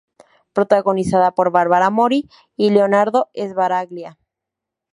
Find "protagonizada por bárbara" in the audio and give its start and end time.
0.53-1.91